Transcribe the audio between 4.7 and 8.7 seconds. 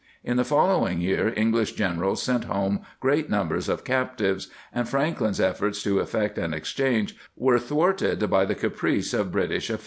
and Franklin's efforts to effect an exchange• were thwarted by the